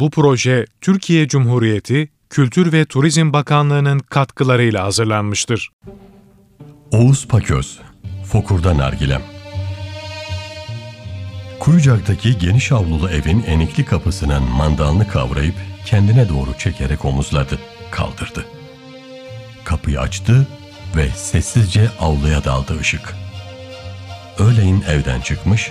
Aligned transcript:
Bu 0.00 0.10
proje 0.10 0.66
Türkiye 0.80 1.28
Cumhuriyeti 1.28 2.08
Kültür 2.30 2.72
ve 2.72 2.84
Turizm 2.84 3.32
Bakanlığı'nın 3.32 3.98
katkılarıyla 3.98 4.84
hazırlanmıştır. 4.84 5.70
Oğuz 6.90 7.28
Paköz, 7.28 7.78
Fokur'da 8.32 8.78
Nargilem 8.78 9.22
Kuyucak'taki 11.60 12.38
geniş 12.38 12.72
avlulu 12.72 13.10
evin 13.10 13.42
enikli 13.42 13.84
kapısının 13.84 14.42
mandalını 14.42 15.08
kavrayıp 15.08 15.54
kendine 15.86 16.28
doğru 16.28 16.58
çekerek 16.58 17.04
omuzladı, 17.04 17.58
kaldırdı. 17.90 18.44
Kapıyı 19.64 20.00
açtı 20.00 20.46
ve 20.96 21.08
sessizce 21.08 21.88
avluya 22.00 22.44
daldı 22.44 22.80
ışık. 22.80 23.14
Öğleyin 24.38 24.82
evden 24.88 25.20
çıkmış, 25.20 25.70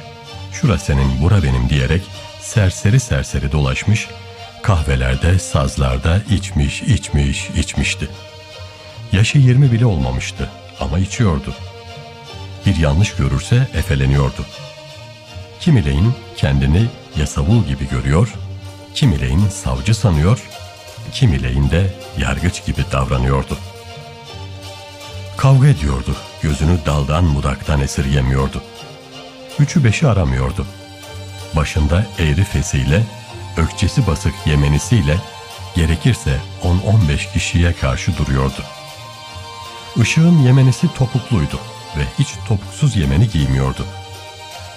şura 0.53 0.77
senin 0.77 1.21
bura 1.21 1.43
benim 1.43 1.69
diyerek 1.69 2.01
serseri 2.43 2.99
serseri 2.99 3.51
dolaşmış, 3.51 4.07
kahvelerde, 4.61 5.39
sazlarda 5.39 6.21
içmiş, 6.29 6.81
içmiş, 6.81 7.49
içmişti. 7.49 8.09
Yaşı 9.11 9.37
yirmi 9.37 9.71
bile 9.71 9.85
olmamıştı 9.85 10.49
ama 10.79 10.99
içiyordu. 10.99 11.53
Bir 12.65 12.75
yanlış 12.75 13.15
görürse 13.15 13.67
efeleniyordu. 13.73 14.45
Kimileyin 15.59 16.13
kendini 16.37 16.85
yasavul 17.17 17.63
gibi 17.63 17.89
görüyor, 17.89 18.33
kimileyin 18.95 19.47
savcı 19.47 19.95
sanıyor, 19.95 20.43
kimileyin 21.11 21.69
de 21.69 21.93
yargıç 22.17 22.65
gibi 22.65 22.81
davranıyordu. 22.91 23.57
Kavga 25.37 25.67
ediyordu, 25.67 26.15
gözünü 26.41 26.77
daldan 26.85 27.35
budaktan 27.35 27.81
esirgemiyordu. 27.81 28.61
Üçü 29.59 29.83
beşi 29.83 30.07
aramıyordu. 30.07 30.65
Başında 31.55 32.05
eğri 32.19 32.43
fesiyle, 32.43 33.03
ökçesi 33.57 34.07
basık 34.07 34.33
yemenisiyle, 34.45 35.17
gerekirse 35.75 36.37
10-15 36.63 37.33
kişiye 37.33 37.73
karşı 37.73 38.17
duruyordu. 38.17 38.63
Işığın 39.95 40.39
yemenisi 40.39 40.93
topukluydu 40.93 41.59
ve 41.97 42.03
hiç 42.19 42.27
topuksuz 42.47 42.95
yemeni 42.95 43.29
giymiyordu. 43.29 43.85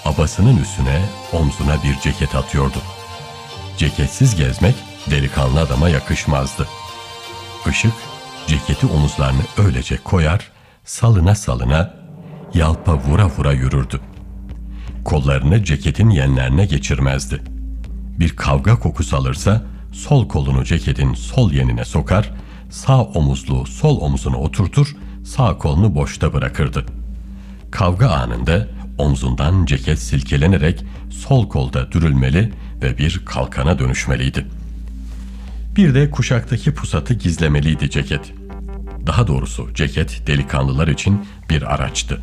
Abasının 0.05 0.57
üstüne, 0.57 1.03
omzuna 1.33 1.83
bir 1.83 2.01
ceket 2.01 2.35
atıyordu. 2.35 2.79
Ceketsiz 3.79 4.37
gezmek 4.37 4.75
delikanlı 5.11 5.61
adama 5.61 5.89
yakışmazdı. 5.89 6.69
Işık, 7.71 7.93
ceketi 8.47 8.87
omuzlarını 8.87 9.43
öylece 9.59 9.97
koyar, 9.97 10.51
salına 10.85 11.35
salına, 11.35 11.95
yalpa 12.55 12.95
vura 12.95 13.27
vura 13.27 13.53
yürürdü. 13.53 14.01
Kollarını 15.07 15.65
ceketin 15.65 16.11
yenlerine 16.11 16.67
geçirmezdi. 16.67 17.43
Bir 18.19 18.37
kavga 18.37 18.79
kokusu 18.79 19.17
alırsa, 19.17 19.62
sol 19.93 20.29
kolunu 20.29 20.65
ceketin 20.65 21.15
sol 21.15 21.53
yenine 21.53 21.85
sokar, 21.85 22.33
sağ 22.71 23.03
omuzlu 23.03 23.67
sol 23.67 24.01
omuzuna 24.01 24.37
oturtur, 24.37 24.97
sağ 25.25 25.59
kolunu 25.59 25.95
boşta 25.95 26.33
bırakırdı. 26.33 26.87
Kavga 27.71 28.09
anında 28.09 28.69
omzundan 28.99 29.65
ceket 29.65 29.99
silkelenerek 29.99 30.84
sol 31.11 31.49
kolda 31.49 31.93
dürülmeli 31.93 32.53
ve 32.83 32.99
bir 32.99 33.23
kalkana 33.25 33.79
dönüşmeliydi. 33.79 34.47
Bir 35.77 35.95
de 35.95 36.11
kuşaktaki 36.11 36.75
pusatı 36.75 37.15
gizlemeliydi 37.15 37.91
ceket. 37.91 38.33
Daha 39.07 39.27
doğrusu 39.27 39.75
ceket 39.75 40.27
delikanlılar 40.27 40.89
için 40.89 41.27
bir 41.51 41.75
araçtı. 41.75 42.21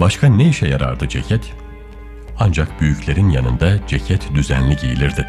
Başka 0.00 0.28
ne 0.28 0.48
işe 0.48 0.68
yarardı 0.68 1.08
ceket? 1.08 1.52
Ancak 2.38 2.80
büyüklerin 2.80 3.30
yanında 3.30 3.86
ceket 3.86 4.34
düzenli 4.34 4.76
giyilirdi. 4.76 5.26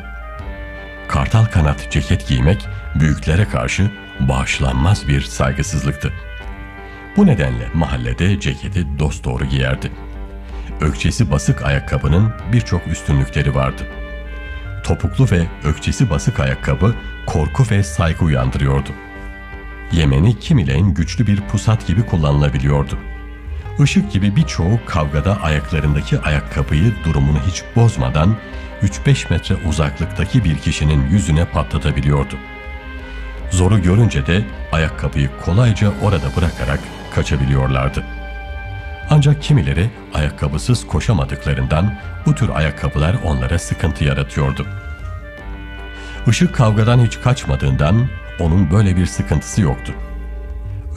Kartal 1.08 1.46
kanat 1.46 1.92
ceket 1.92 2.28
giymek 2.28 2.68
büyüklere 2.96 3.46
karşı 3.46 3.92
bağışlanmaz 4.20 5.08
bir 5.08 5.22
saygısızlıktı. 5.22 6.14
Bu 7.18 7.26
nedenle 7.28 7.68
mahallede 7.74 8.40
ceketi 8.40 9.00
dosdoğru 9.00 9.46
giyerdi. 9.46 9.92
Ökçesi 10.82 11.32
basık 11.32 11.66
ayakkabının 11.66 12.34
birçok 12.54 12.88
üstünlükleri 12.88 13.56
vardı. 13.56 13.88
Topuklu 14.84 15.28
ve 15.32 15.48
ökçesi 15.64 16.10
basık 16.10 16.40
ayakkabı 16.40 16.96
korku 17.26 17.64
ve 17.72 17.84
saygı 17.84 18.26
uyandırıyordu. 18.26 18.90
Yemeni 19.92 20.40
kimileyin 20.40 20.94
güçlü 20.94 21.28
bir 21.28 21.42
pusat 21.42 21.88
gibi 21.88 22.06
kullanılabiliyordu. 22.06 22.98
Işık 23.84 24.12
gibi 24.12 24.36
birçoğu 24.36 24.80
kavgada 24.86 25.42
ayaklarındaki 25.42 26.20
ayakkabıyı 26.20 26.94
durumunu 27.06 27.40
hiç 27.48 27.64
bozmadan 27.76 28.36
3-5 28.82 29.32
metre 29.34 29.56
uzaklıktaki 29.68 30.44
bir 30.44 30.58
kişinin 30.58 31.10
yüzüne 31.10 31.46
patlatabiliyordu. 31.46 32.36
Zoru 33.52 33.82
görünce 33.82 34.26
de 34.26 34.46
ayakkabıyı 34.72 35.30
kolayca 35.46 35.92
orada 36.04 36.36
bırakarak 36.38 36.80
kaçabiliyorlardı. 37.16 38.04
Ancak 39.10 39.44
kimileri 39.44 39.90
ayakkabısız 40.14 40.88
koşamadıklarından 40.88 42.00
bu 42.26 42.36
tür 42.36 42.50
ayakkabılar 42.50 43.16
onlara 43.24 43.60
sıkıntı 43.60 44.04
yaratıyordu. 44.04 44.66
Işık 46.28 46.56
kavgadan 46.56 47.06
hiç 47.06 47.22
kaçmadığından 47.22 48.08
onun 48.40 48.72
böyle 48.72 48.96
bir 48.96 49.06
sıkıntısı 49.06 49.62
yoktu. 49.62 49.94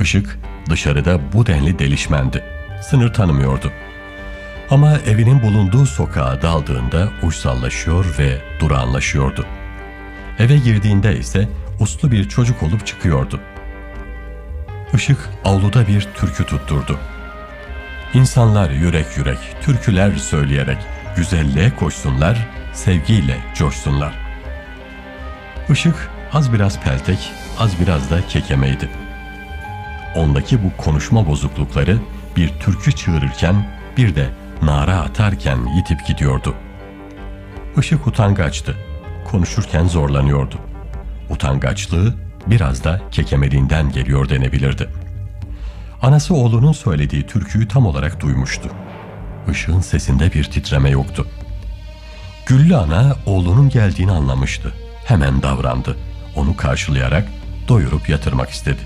Işık 0.01 0.39
dışarıda 0.71 1.21
bu 1.33 1.47
denli 1.47 1.79
delişmendi. 1.79 2.62
Sınır 2.83 3.13
tanımıyordu. 3.13 3.73
Ama 4.71 4.99
evinin 4.99 5.43
bulunduğu 5.43 5.87
sokağa 5.87 6.43
daldığında 6.43 7.09
uysallaşıyor 7.23 8.15
ve 8.19 8.39
durağanlaşıyordu. 8.61 9.47
Eve 10.39 10.57
girdiğinde 10.57 11.19
ise 11.19 11.49
uslu 11.81 12.11
bir 12.11 12.29
çocuk 12.29 12.63
olup 12.63 12.87
çıkıyordu. 12.87 13.41
Işık 14.95 15.31
avluda 15.45 15.89
bir 15.89 16.09
türkü 16.15 16.45
tutturdu. 16.45 16.99
İnsanlar 18.15 18.71
yürek 18.71 19.17
yürek, 19.17 19.39
türküler 19.63 20.17
söyleyerek 20.17 20.79
güzelliğe 21.17 21.77
koşsunlar, 21.77 22.49
sevgiyle 22.73 23.37
coşsunlar. 23.55 24.15
Işık 25.69 26.11
az 26.33 26.53
biraz 26.53 26.81
peltek, 26.81 27.33
az 27.59 27.81
biraz 27.81 28.11
da 28.11 28.27
kekemeydi. 28.27 28.89
Ondaki 30.15 30.65
bu 30.65 30.77
konuşma 30.77 31.27
bozuklukları 31.27 31.99
bir 32.37 32.49
türkü 32.49 32.93
çığırırken 32.93 33.79
bir 33.97 34.17
de 34.17 34.31
nara 34.63 34.97
atarken 35.01 35.59
yitip 35.77 36.07
gidiyordu. 36.07 36.55
Işık 37.79 38.07
utangaçtı. 38.07 38.77
Konuşurken 39.31 39.87
zorlanıyordu. 39.87 40.59
Utangaçlığı 41.31 42.15
biraz 42.47 42.85
da 42.85 43.01
kekemeliğinden 43.11 43.93
geliyor 43.93 44.29
denebilirdi. 44.29 44.89
Anası 46.03 46.35
oğlunun 46.35 46.73
söylediği 46.73 47.27
türküyü 47.27 47.69
tam 47.69 47.87
olarak 47.87 48.21
duymuştu. 48.21 48.69
Işığın 49.51 49.81
sesinde 49.81 50.33
bir 50.33 50.45
titreme 50.45 50.91
yoktu. 50.91 51.27
Güllü 52.47 52.77
ana 52.77 53.17
oğlunun 53.27 53.69
geldiğini 53.69 54.13
anlamıştı. 54.13 54.73
Hemen 55.05 55.43
davrandı. 55.43 55.97
Onu 56.37 56.57
karşılayarak 56.57 57.29
doyurup 57.69 58.09
yatırmak 58.09 58.51
istedi. 58.51 58.81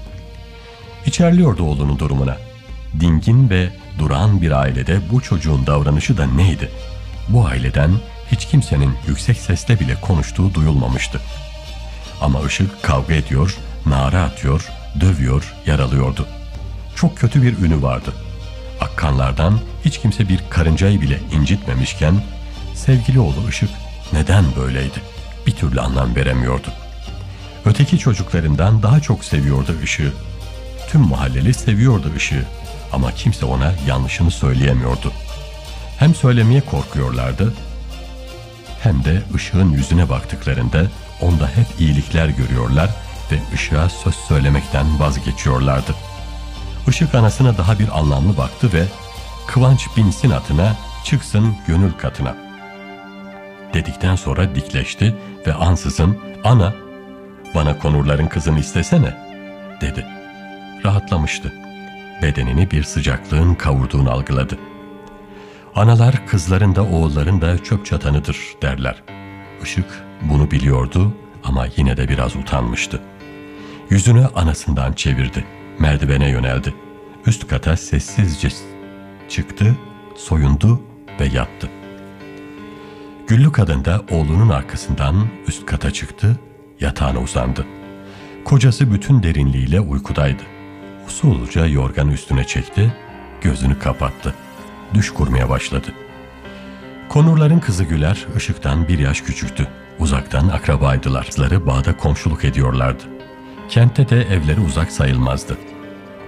İçerliyordu 1.06 1.62
oğlunun 1.62 1.98
durumuna. 1.98 2.36
Dingin 3.00 3.50
ve 3.50 3.68
duran 3.98 4.42
bir 4.42 4.50
ailede 4.50 5.00
bu 5.10 5.20
çocuğun 5.20 5.66
davranışı 5.66 6.16
da 6.16 6.26
neydi? 6.26 6.70
Bu 7.28 7.46
aileden 7.46 7.90
hiç 8.32 8.46
kimsenin 8.46 8.94
yüksek 9.08 9.36
sesle 9.36 9.80
bile 9.80 9.94
konuştuğu 10.00 10.54
duyulmamıştı. 10.54 11.20
Ama 12.20 12.42
ışık 12.44 12.82
kavga 12.82 13.14
ediyor, 13.14 13.56
nara 13.86 14.22
atıyor, 14.22 14.68
dövüyor, 15.00 15.54
yaralıyordu. 15.66 16.26
Çok 16.96 17.16
kötü 17.16 17.42
bir 17.42 17.58
ünü 17.58 17.82
vardı. 17.82 18.12
Akkanlardan 18.80 19.60
hiç 19.84 19.98
kimse 19.98 20.28
bir 20.28 20.40
karıncayı 20.50 21.00
bile 21.00 21.20
incitmemişken 21.32 22.14
sevgili 22.74 23.20
oğlu 23.20 23.48
Işık 23.48 23.70
neden 24.12 24.44
böyleydi? 24.56 25.00
Bir 25.46 25.52
türlü 25.52 25.80
anlam 25.80 26.16
veremiyordu. 26.16 26.68
Öteki 27.64 27.98
çocuklarından 27.98 28.82
daha 28.82 29.00
çok 29.00 29.24
seviyordu 29.24 29.76
Işığı. 29.84 30.12
Tüm 30.88 31.00
mahalleli 31.00 31.54
seviyordu 31.54 32.12
Işığı 32.16 32.44
ama 32.92 33.12
kimse 33.12 33.46
ona 33.46 33.72
yanlışını 33.88 34.30
söyleyemiyordu. 34.30 35.12
Hem 35.98 36.14
söylemeye 36.14 36.60
korkuyorlardı 36.60 37.54
hem 38.82 39.04
de 39.04 39.22
ışığın 39.34 39.70
yüzüne 39.70 40.08
baktıklarında 40.08 40.82
onda 41.20 41.46
hep 41.46 41.66
iyilikler 41.80 42.28
görüyorlar 42.28 42.90
ve 43.32 43.38
ışığa 43.54 43.88
söz 43.88 44.14
söylemekten 44.14 45.00
vazgeçiyorlardı. 45.00 45.94
Işık 46.88 47.14
anasına 47.14 47.58
daha 47.58 47.78
bir 47.78 47.98
anlamlı 47.98 48.36
baktı 48.36 48.72
ve 48.72 48.84
Kıvanç 49.46 49.86
binsin 49.96 50.30
atına, 50.30 50.76
çıksın 51.04 51.56
gönül 51.66 51.92
katına. 51.92 52.36
Dedikten 53.74 54.16
sonra 54.16 54.54
dikleşti 54.54 55.14
ve 55.46 55.54
ansızın 55.54 56.18
ana 56.44 56.74
bana 57.54 57.78
konurların 57.78 58.26
kızını 58.26 58.60
istesene 58.60 59.14
dedi. 59.80 60.06
Rahatlamıştı. 60.84 61.65
Bedenini 62.22 62.70
bir 62.70 62.82
sıcaklığın 62.82 63.54
kavurduğunu 63.54 64.10
algıladı. 64.10 64.58
Analar 65.74 66.26
kızların 66.26 66.74
da 66.74 66.84
oğulların 66.84 67.40
da 67.40 67.58
çöp 67.64 67.86
çatanıdır 67.86 68.38
derler. 68.62 69.02
Işık 69.62 70.04
bunu 70.22 70.50
biliyordu 70.50 71.14
ama 71.44 71.66
yine 71.76 71.96
de 71.96 72.08
biraz 72.08 72.36
utanmıştı. 72.36 73.02
Yüzünü 73.90 74.26
anasından 74.34 74.92
çevirdi. 74.92 75.44
Merdivene 75.78 76.30
yöneldi. 76.30 76.74
Üst 77.26 77.48
kata 77.48 77.76
sessizce 77.76 78.48
çıktı, 79.28 79.76
soyundu 80.16 80.82
ve 81.20 81.24
yattı. 81.24 81.70
Güllü 83.26 83.52
kadın 83.52 83.84
da 83.84 84.02
oğlunun 84.10 84.48
arkasından 84.48 85.28
üst 85.48 85.66
kata 85.66 85.90
çıktı, 85.90 86.38
yatağına 86.80 87.18
uzandı. 87.18 87.66
Kocası 88.44 88.92
bütün 88.92 89.22
derinliğiyle 89.22 89.80
uykudaydı. 89.80 90.55
Usulca 91.06 91.66
yorganı 91.66 92.12
üstüne 92.12 92.46
çekti, 92.46 92.92
gözünü 93.40 93.78
kapattı. 93.78 94.34
Düş 94.94 95.10
kurmaya 95.10 95.48
başladı. 95.48 95.92
Konurların 97.08 97.58
kızı 97.58 97.84
Güler 97.84 98.26
ışıktan 98.36 98.88
bir 98.88 98.98
yaş 98.98 99.20
küçüktü. 99.20 99.68
Uzaktan 99.98 100.48
akrabaydılar. 100.48 101.26
Kızları 101.26 101.66
bağda 101.66 101.96
komşuluk 101.96 102.44
ediyorlardı. 102.44 103.02
Kentte 103.68 104.08
de 104.08 104.22
evleri 104.22 104.60
uzak 104.60 104.92
sayılmazdı. 104.92 105.56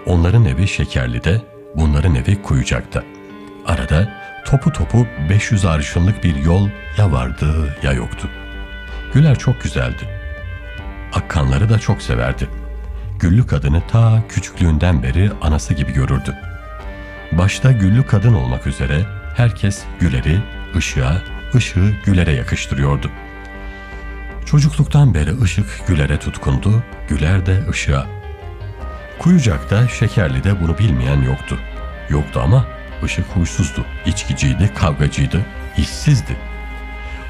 Onların 0.07 0.45
evi 0.45 0.69
Şekerli'de, 0.69 1.43
bunların 1.75 2.15
evi 2.15 2.43
Kuyucak'ta. 2.43 3.03
Arada 3.67 4.13
topu 4.47 4.73
topu 4.73 5.07
500 5.31 5.65
arşınlık 5.65 6.25
bir 6.25 6.37
yol 6.37 6.69
ya 6.99 7.13
vardı 7.13 7.77
ya 7.83 7.93
yoktu. 7.93 8.29
Güler 9.15 9.39
çok 9.39 9.63
güzeldi. 9.63 10.09
Akkanları 11.13 11.69
da 11.69 11.79
çok 11.79 12.03
severdi. 12.03 12.49
Güllü 13.19 13.47
kadını 13.47 13.82
ta 13.88 14.23
küçüklüğünden 14.29 15.03
beri 15.03 15.31
anası 15.43 15.75
gibi 15.75 15.93
görürdü. 15.93 16.35
Başta 17.32 17.73
Güllü 17.73 18.06
kadın 18.06 18.35
olmak 18.35 18.67
üzere 18.67 19.06
herkes 19.37 19.85
Güler'i 20.00 20.43
ışığa, 20.76 21.23
ışığı 21.55 21.94
Güler'e 22.05 22.32
yakıştırıyordu. 22.32 23.11
Çocukluktan 24.47 25.15
beri 25.15 25.41
ışık 25.43 25.87
Güler'e 25.87 26.19
tutkundu, 26.19 26.82
Güler 27.09 27.47
de 27.47 27.65
ışığa. 27.70 28.06
Kuyucak'ta, 29.19 29.88
Şekerli'de 29.88 30.61
bunu 30.61 30.79
bilmeyen 30.79 31.23
yoktu. 31.23 31.59
Yoktu 32.11 32.41
ama 32.44 32.67
ışık 33.03 33.26
huysuzdu, 33.26 33.85
içkiciydi, 34.06 34.75
kavgacıydı, 34.75 35.47
işsizdi. 35.79 36.37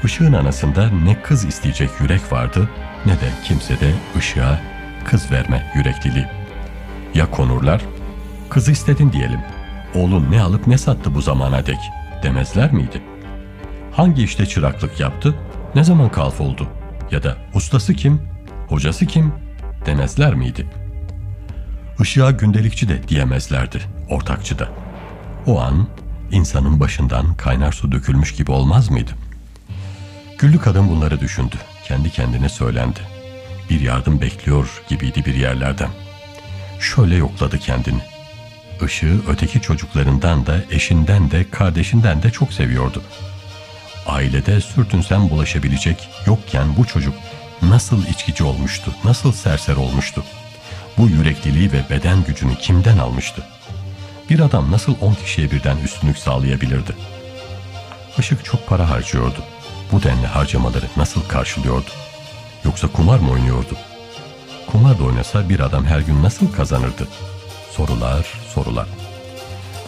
Işığın 0.03 0.33
anasında 0.33 0.89
ne 0.89 1.21
kız 1.21 1.45
isteyecek 1.45 1.89
yürek 1.99 2.31
vardı 2.31 2.69
ne 3.05 3.13
de 3.13 3.29
kimsede 3.43 3.93
ışığa 4.17 4.61
kız 5.05 5.31
verme 5.31 5.71
yürekliliği. 5.75 6.25
Ya 7.15 7.31
konurlar? 7.31 7.81
Kız 8.49 8.69
istedin 8.69 9.11
diyelim. 9.11 9.39
Oğlun 9.95 10.31
ne 10.31 10.41
alıp 10.41 10.67
ne 10.67 10.77
sattı 10.77 11.15
bu 11.15 11.21
zamana 11.21 11.65
dek 11.65 11.79
demezler 12.23 12.73
miydi? 12.73 13.01
Hangi 13.91 14.23
işte 14.23 14.45
çıraklık 14.45 14.99
yaptı? 14.99 15.35
Ne 15.75 15.83
zaman 15.83 16.09
kalf 16.09 16.41
oldu? 16.41 16.67
Ya 17.11 17.23
da 17.23 17.37
ustası 17.53 17.93
kim? 17.93 18.21
Hocası 18.67 19.05
kim? 19.05 19.33
Demezler 19.85 20.35
miydi? 20.35 20.67
Işığa 21.99 22.31
gündelikçi 22.31 22.89
de 22.89 23.07
diyemezlerdi, 23.07 23.81
ortakçı 24.09 24.59
da. 24.59 24.69
O 25.47 25.59
an 25.61 25.87
insanın 26.31 26.79
başından 26.79 27.33
kaynar 27.33 27.71
su 27.71 27.91
dökülmüş 27.91 28.35
gibi 28.35 28.51
olmaz 28.51 28.91
mıydı? 28.91 29.11
Güllü 30.39 30.59
kadın 30.59 30.89
bunları 30.89 31.19
düşündü. 31.19 31.55
Kendi 31.83 32.09
kendine 32.09 32.49
söylendi. 32.49 32.99
Bir 33.69 33.81
yardım 33.81 34.21
bekliyor 34.21 34.81
gibiydi 34.89 35.25
bir 35.25 35.35
yerlerden. 35.35 35.89
Şöyle 36.79 37.15
yokladı 37.15 37.59
kendini. 37.59 38.01
Işığı 38.85 39.21
öteki 39.27 39.61
çocuklarından 39.61 40.45
da, 40.45 40.55
eşinden 40.71 41.31
de, 41.31 41.49
kardeşinden 41.51 42.23
de 42.23 42.31
çok 42.31 42.53
seviyordu. 42.53 43.03
Ailede 44.07 44.61
sürtünsen 44.61 45.29
bulaşabilecek 45.29 46.09
yokken 46.25 46.77
bu 46.77 46.85
çocuk 46.85 47.13
nasıl 47.61 48.05
içkici 48.05 48.43
olmuştu, 48.43 48.93
nasıl 49.03 49.31
serser 49.31 49.75
olmuştu? 49.75 50.23
Bu 50.97 51.07
yürekliliği 51.07 51.71
ve 51.71 51.83
beden 51.89 52.23
gücünü 52.23 52.55
kimden 52.55 52.97
almıştı? 52.97 53.41
Bir 54.29 54.39
adam 54.39 54.71
nasıl 54.71 54.95
on 55.01 55.13
kişiye 55.13 55.51
birden 55.51 55.77
üstünlük 55.77 56.17
sağlayabilirdi? 56.17 56.91
Işık 58.17 58.45
çok 58.45 58.67
para 58.67 58.89
harcıyordu. 58.89 59.43
Bu 59.91 60.03
denli 60.03 60.27
harcamaları 60.27 60.85
nasıl 60.97 61.21
karşılıyordu? 61.21 61.89
Yoksa 62.65 62.87
kumar 62.87 63.19
mı 63.19 63.31
oynuyordu? 63.31 63.77
Kumar 64.67 64.99
da 64.99 65.03
oynasa 65.03 65.49
bir 65.49 65.59
adam 65.59 65.85
her 65.85 65.99
gün 65.99 66.23
nasıl 66.23 66.51
kazanırdı? 66.51 67.07
Sorular, 67.71 68.25
sorular. 68.53 68.87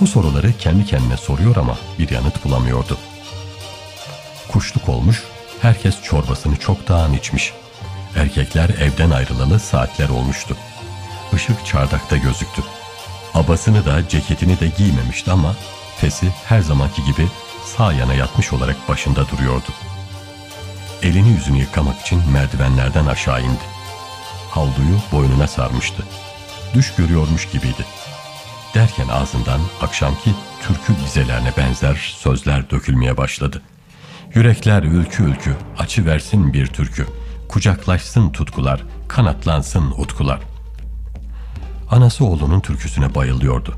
Bu 0.01 0.07
soruları 0.07 0.53
kendi 0.53 0.85
kendine 0.85 1.17
soruyor 1.17 1.55
ama 1.55 1.77
bir 1.99 2.09
yanıt 2.09 2.45
bulamıyordu. 2.45 2.97
Kuşluk 4.47 4.89
olmuş, 4.89 5.23
herkes 5.61 6.01
çorbasını 6.01 6.55
çoktan 6.55 7.13
içmiş. 7.13 7.53
Erkekler 8.15 8.69
evden 8.69 9.11
ayrılalı 9.11 9.59
saatler 9.59 10.09
olmuştu. 10.09 10.57
Işık 11.35 11.65
çardakta 11.65 12.17
gözüktü. 12.17 12.61
Abasını 13.33 13.85
da 13.85 14.09
ceketini 14.09 14.59
de 14.59 14.67
giymemişti 14.77 15.31
ama 15.31 15.55
Fesi 15.97 16.27
her 16.45 16.61
zamanki 16.61 17.05
gibi 17.05 17.27
sağ 17.65 17.93
yana 17.93 18.13
yatmış 18.13 18.53
olarak 18.53 18.89
başında 18.89 19.29
duruyordu. 19.29 19.67
Elini 21.01 21.29
yüzünü 21.29 21.59
yıkamak 21.59 22.01
için 22.01 22.21
merdivenlerden 22.33 23.05
aşağı 23.05 23.41
indi. 23.41 23.63
Havluyu 24.49 24.97
boynuna 25.11 25.47
sarmıştı. 25.47 26.03
Düş 26.73 26.95
görüyormuş 26.95 27.49
gibiydi. 27.51 27.85
Derken 28.75 29.07
ağzından 29.07 29.61
akşamki 29.81 30.29
türkü 30.61 31.01
dizelerine 31.05 31.53
benzer 31.57 32.15
sözler 32.17 32.69
dökülmeye 32.69 33.17
başladı. 33.17 33.61
Yürekler 34.35 34.83
ülkü 34.83 35.23
ülkü, 35.23 35.55
açı 35.77 36.05
versin 36.05 36.53
bir 36.53 36.67
türkü. 36.67 37.07
Kucaklaşsın 37.49 38.29
tutkular, 38.29 38.83
kanatlansın 39.07 39.91
utkular. 39.97 40.39
Anası 41.91 42.25
oğlunun 42.25 42.59
türküsüne 42.59 43.15
bayılıyordu. 43.15 43.75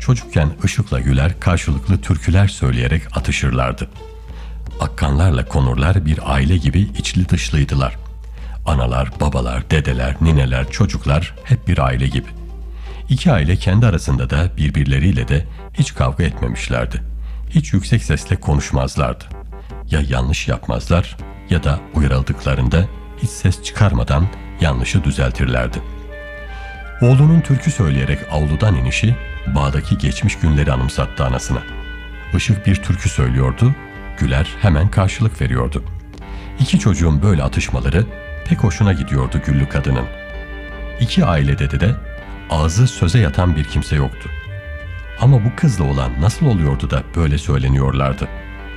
Çocukken 0.00 0.50
Işık'la 0.64 1.00
Güler 1.00 1.40
karşılıklı 1.40 2.00
türküler 2.00 2.48
söyleyerek 2.48 3.16
atışırlardı. 3.16 3.90
Akkanlarla 4.80 5.44
konurlar 5.44 6.06
bir 6.06 6.18
aile 6.34 6.56
gibi 6.56 6.80
içli 6.80 7.28
dışlıydılar. 7.28 7.96
Analar, 8.66 9.10
babalar, 9.20 9.70
dedeler, 9.70 10.16
nineler, 10.20 10.70
çocuklar 10.70 11.34
hep 11.44 11.68
bir 11.68 11.78
aile 11.78 12.08
gibi. 12.08 12.28
İki 13.08 13.32
aile 13.32 13.56
kendi 13.56 13.86
arasında 13.86 14.30
da 14.30 14.56
birbirleriyle 14.56 15.28
de 15.28 15.46
hiç 15.74 15.94
kavga 15.94 16.24
etmemişlerdi. 16.24 17.02
Hiç 17.50 17.72
yüksek 17.72 18.02
sesle 18.02 18.36
konuşmazlardı. 18.36 19.24
Ya 19.90 20.00
yanlış 20.08 20.48
yapmazlar 20.48 21.16
ya 21.50 21.64
da 21.64 21.80
uyarıldıklarında 21.94 22.84
hiç 23.22 23.30
ses 23.30 23.62
çıkarmadan 23.62 24.26
yanlışı 24.60 25.04
düzeltirlerdi. 25.04 25.82
Oğlunun 27.02 27.40
türkü 27.40 27.70
söyleyerek 27.70 28.18
avludan 28.32 28.74
inişi 28.74 29.16
bağdaki 29.46 29.98
geçmiş 29.98 30.38
günleri 30.38 30.72
anımsattı 30.72 31.24
anasına. 31.24 31.62
Işık 32.36 32.66
bir 32.66 32.76
türkü 32.76 33.08
söylüyordu, 33.08 33.74
Güler 34.20 34.56
hemen 34.62 34.88
karşılık 34.88 35.40
veriyordu. 35.42 35.84
İki 36.58 36.78
çocuğun 36.78 37.22
böyle 37.22 37.42
atışmaları 37.42 38.06
pek 38.44 38.58
hoşuna 38.58 38.92
gidiyordu 38.92 39.40
Güllü 39.46 39.68
kadının. 39.68 40.06
İki 41.00 41.24
ailede 41.24 41.70
de, 41.70 41.80
de 41.80 41.94
ağzı 42.50 42.86
söze 42.86 43.18
yatan 43.18 43.56
bir 43.56 43.64
kimse 43.64 43.96
yoktu. 43.96 44.30
Ama 45.20 45.44
bu 45.44 45.56
kızla 45.56 45.84
olan 45.84 46.10
nasıl 46.20 46.46
oluyordu 46.46 46.90
da 46.90 47.02
böyle 47.16 47.38
söyleniyorlardı? 47.38 48.28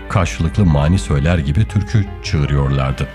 Karşılıklı 0.10 0.66
mani 0.66 1.00
söyler 1.00 1.38
gibi 1.38 1.66
türkü 1.68 2.06
çığırıyorlardı. 2.24 3.08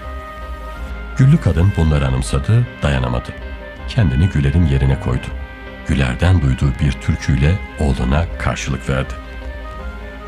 Güllü 1.18 1.40
kadın 1.40 1.72
bunları 1.76 2.06
anımsadı, 2.06 2.66
dayanamadı. 2.82 3.32
Kendini 3.88 4.28
Güler'in 4.28 4.66
yerine 4.66 5.00
koydu. 5.00 5.26
Güler'den 5.86 6.42
duyduğu 6.42 6.72
bir 6.80 6.92
türküyle 6.92 7.58
oğluna 7.80 8.26
karşılık 8.38 8.88
verdi. 8.88 9.27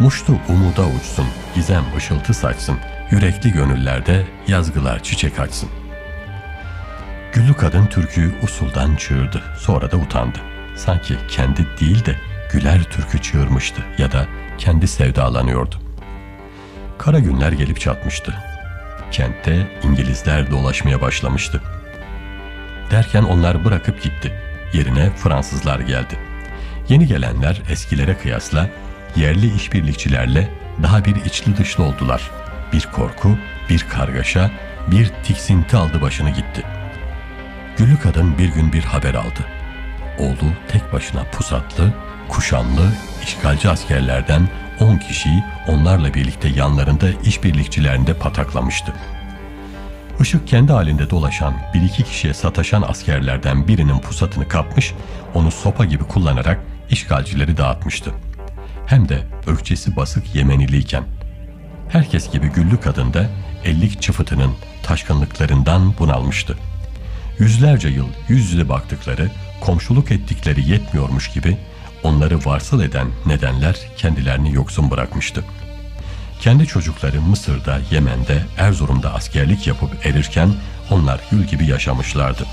Muştu 0.01 0.33
umuda 0.49 0.87
uçsun, 0.87 1.27
gizem 1.55 1.85
ışıltı 1.97 2.35
saçsın, 2.35 2.79
yürekli 3.11 3.53
gönüllerde 3.53 4.27
yazgılar 4.49 5.03
çiçek 5.03 5.41
açsın. 5.41 5.69
Güllü 7.33 7.55
kadın 7.55 7.87
türküyü 7.87 8.35
usuldan 8.43 8.97
çığırdı, 8.97 9.43
sonra 9.59 9.91
da 9.91 9.97
utandı. 9.97 10.39
Sanki 10.77 11.17
kendi 11.29 11.67
değil 11.81 12.05
de 12.05 12.17
Güler 12.53 12.83
türkü 12.83 13.23
çığırmıştı 13.23 13.83
ya 13.99 14.13
da 14.13 14.27
kendi 14.59 14.89
sevdalanıyordu. 14.89 15.75
Kara 16.99 17.19
günler 17.19 17.53
gelip 17.53 17.81
çatmıştı. 17.81 18.35
Kentte 19.11 19.79
İngilizler 19.83 20.51
dolaşmaya 20.51 21.01
başlamıştı. 21.01 21.63
Derken 22.91 23.23
onlar 23.23 23.65
bırakıp 23.65 24.03
gitti. 24.03 24.33
Yerine 24.73 25.11
Fransızlar 25.11 25.81
geldi. 25.81 26.19
Yeni 26.89 27.07
gelenler 27.07 27.63
eskilere 27.71 28.19
kıyasla 28.19 28.69
yerli 29.17 29.55
işbirlikçilerle 29.55 30.49
daha 30.83 31.05
bir 31.05 31.17
içli 31.25 31.57
dışlı 31.57 31.85
oldular. 31.85 32.31
Bir 32.73 32.89
korku, 32.93 33.39
bir 33.71 33.79
kargaşa, 33.79 34.51
bir 34.91 35.11
tiksinti 35.25 35.77
aldı 35.77 36.01
başını 36.01 36.31
gitti. 36.31 36.63
Güllü 37.77 37.99
kadın 37.99 38.39
bir 38.39 38.49
gün 38.49 38.73
bir 38.73 38.83
haber 38.83 39.15
aldı. 39.15 39.47
Oğlu 40.19 40.53
tek 40.69 40.93
başına 40.93 41.25
pusatlı, 41.25 41.93
kuşanlı, 42.29 42.93
işgalci 43.23 43.69
askerlerden 43.69 44.49
10 44.81 44.97
kişiyi 44.97 45.45
onlarla 45.69 46.15
birlikte 46.15 46.49
yanlarında 46.49 47.07
işbirlikçilerinde 47.25 48.15
pataklamıştı. 48.15 48.93
Işık 50.21 50.49
kendi 50.49 50.73
halinde 50.73 51.11
dolaşan, 51.11 51.55
bir 51.75 51.83
iki 51.83 52.03
kişiye 52.03 52.35
sataşan 52.35 52.83
askerlerden 52.83 53.69
birinin 53.69 53.99
pusatını 53.99 54.49
kapmış, 54.49 54.95
onu 55.35 55.51
sopa 55.51 55.85
gibi 55.85 56.05
kullanarak 56.05 56.61
işgalcileri 56.91 57.57
dağıtmıştı. 57.57 58.11
Hem 58.91 59.09
de 59.09 59.23
ökçesi 59.47 59.97
basık 59.97 60.35
Yemeniliyken. 60.35 61.05
Herkes 61.89 62.33
gibi 62.33 62.49
Güllü 62.49 62.81
kadın 62.81 63.15
da 63.15 63.31
ellik 63.65 64.03
çıfıtının 64.03 64.53
taşkınlıklarından 64.83 65.95
bunalmıştı. 65.99 66.57
Yüzlerce 67.39 67.89
yıl 67.89 68.07
yüz 68.29 68.53
yüze 68.53 68.69
baktıkları, 68.69 69.31
komşuluk 69.61 70.11
ettikleri 70.11 70.71
yetmiyormuş 70.71 71.29
gibi 71.31 71.57
onları 72.03 72.45
varsıl 72.45 72.83
eden 72.83 73.09
nedenler 73.27 73.77
kendilerini 73.97 74.55
yoksun 74.55 74.91
bırakmıştı. 74.91 75.45
Kendi 76.41 76.67
çocukları 76.67 77.21
Mısır'da, 77.21 77.79
Yemen'de, 77.91 78.43
Erzurum'da 78.59 79.15
askerlik 79.15 79.67
yapıp 79.67 80.07
erirken 80.07 80.51
onlar 80.91 81.21
gül 81.31 81.45
gibi 81.45 81.67
yaşamışlardı. 81.67 82.47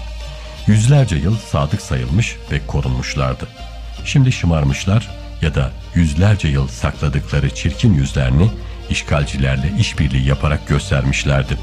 Yüzlerce 0.67 1.15
yıl 1.15 1.37
sadık 1.37 1.81
sayılmış 1.81 2.35
ve 2.51 2.59
korunmuşlardı. 2.67 3.47
Şimdi 4.05 4.31
şımarmışlar 4.31 5.26
ya 5.41 5.55
da 5.55 5.71
yüzlerce 5.95 6.47
yıl 6.47 6.67
sakladıkları 6.67 7.55
çirkin 7.55 7.93
yüzlerini 7.93 8.51
işgalcilerle 8.89 9.71
işbirliği 9.79 10.27
yaparak 10.27 10.67
göstermişlerdi. 10.67 11.57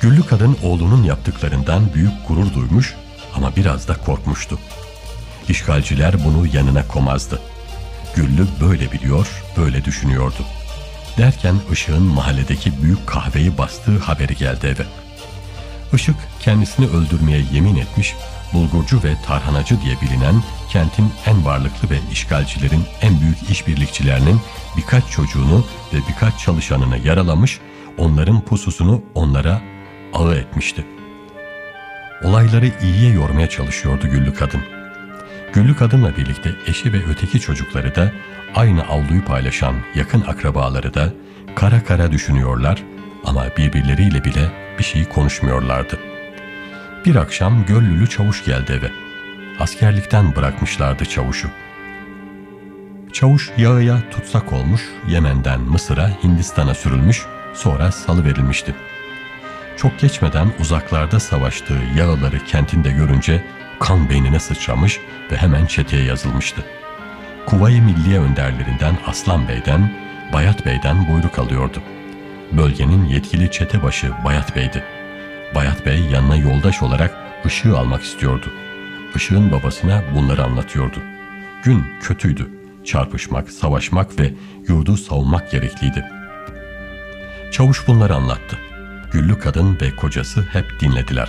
Güllü 0.00 0.26
kadın 0.26 0.56
oğlunun 0.62 1.02
yaptıklarından 1.02 1.94
büyük 1.94 2.12
gurur 2.28 2.54
duymuş 2.54 2.94
ama 3.34 3.56
biraz 3.56 3.88
da 3.88 3.94
korkmuştu. 3.94 4.58
İşgalciler 5.48 6.24
bunu 6.24 6.46
yanına 6.46 6.88
komazdı. 6.88 7.40
Güllü 8.16 8.46
böyle 8.60 8.92
biliyor, 8.92 9.42
böyle 9.56 9.84
düşünüyordu. 9.84 10.44
Derken 11.18 11.54
Işık'ın 11.72 12.02
mahalledeki 12.02 12.82
büyük 12.82 13.06
kahveyi 13.06 13.58
bastığı 13.58 13.98
haberi 13.98 14.36
geldi 14.36 14.66
eve. 14.66 14.86
Işık 15.94 16.16
kendisini 16.40 16.86
öldürmeye 16.86 17.44
yemin 17.52 17.76
etmiş, 17.76 18.14
bulgurcu 18.56 19.02
ve 19.04 19.14
tarhanacı 19.26 19.80
diye 19.80 19.94
bilinen 20.00 20.42
kentin 20.68 21.12
en 21.26 21.44
varlıklı 21.44 21.90
ve 21.90 21.98
işgalcilerin 22.12 22.82
en 23.00 23.20
büyük 23.20 23.50
işbirlikçilerinin 23.50 24.40
birkaç 24.76 25.10
çocuğunu 25.10 25.64
ve 25.92 25.98
birkaç 26.08 26.38
çalışanını 26.38 26.98
yaralamış, 26.98 27.60
onların 27.98 28.40
pususunu 28.40 29.02
onlara 29.14 29.60
ağı 30.14 30.34
etmişti. 30.34 30.86
Olayları 32.24 32.72
iyiye 32.82 33.12
yormaya 33.12 33.48
çalışıyordu 33.48 34.08
Güllü 34.08 34.34
kadın. 34.34 34.60
Güllü 35.52 35.76
kadınla 35.76 36.16
birlikte 36.16 36.50
eşi 36.66 36.92
ve 36.92 36.98
öteki 37.08 37.40
çocukları 37.40 37.94
da 37.94 38.12
aynı 38.54 38.82
avluyu 38.82 39.24
paylaşan 39.24 39.74
yakın 39.94 40.20
akrabaları 40.20 40.94
da 40.94 41.12
kara 41.54 41.84
kara 41.84 42.12
düşünüyorlar 42.12 42.82
ama 43.24 43.46
birbirleriyle 43.58 44.24
bile 44.24 44.50
bir 44.78 44.84
şey 44.84 45.04
konuşmuyorlardı. 45.04 46.15
Bir 47.06 47.16
akşam 47.16 47.66
Göllülü 47.66 48.08
çavuş 48.08 48.44
geldi 48.44 48.72
eve. 48.72 48.90
Askerlikten 49.60 50.36
bırakmışlardı 50.36 51.04
çavuşu. 51.04 51.48
Çavuş 53.12 53.50
yağıya 53.56 54.10
tutsak 54.10 54.52
olmuş, 54.52 54.80
Yemen'den 55.08 55.60
Mısır'a, 55.60 56.10
Hindistan'a 56.22 56.74
sürülmüş, 56.74 57.22
sonra 57.54 57.92
salı 57.92 58.24
verilmişti. 58.24 58.74
Çok 59.76 59.98
geçmeden 59.98 60.48
uzaklarda 60.60 61.20
savaştığı 61.20 61.80
yağıları 61.96 62.44
kentinde 62.44 62.90
görünce 62.90 63.44
kan 63.80 64.10
beynine 64.10 64.40
sıçramış 64.40 65.00
ve 65.32 65.36
hemen 65.36 65.66
çeteye 65.66 66.04
yazılmıştı. 66.04 66.64
Kuvayi 67.46 67.80
Milliye 67.80 68.20
önderlerinden 68.20 68.98
Aslan 69.06 69.48
Bey'den, 69.48 69.92
Bayat 70.32 70.66
Bey'den 70.66 71.08
buyruk 71.08 71.38
alıyordu. 71.38 71.82
Bölgenin 72.52 73.04
yetkili 73.04 73.50
çete 73.50 73.82
başı 73.82 74.10
Bayat 74.24 74.56
Bey'di. 74.56 74.95
Bayat 75.54 75.86
Bey 75.86 76.00
yanına 76.00 76.36
yoldaş 76.36 76.82
olarak 76.82 77.14
ışığı 77.46 77.78
almak 77.78 78.02
istiyordu. 78.02 78.46
Işığın 79.14 79.52
babasına 79.52 80.02
bunları 80.14 80.44
anlatıyordu. 80.44 80.98
Gün 81.64 81.84
kötüydü. 82.00 82.50
Çarpışmak, 82.84 83.50
savaşmak 83.50 84.18
ve 84.20 84.34
yurdu 84.68 84.96
savunmak 84.96 85.50
gerekliydi. 85.50 86.04
Çavuş 87.52 87.88
bunları 87.88 88.14
anlattı. 88.14 88.58
Güllü 89.12 89.38
kadın 89.38 89.78
ve 89.80 89.96
kocası 89.96 90.42
hep 90.42 90.80
dinlediler. 90.80 91.28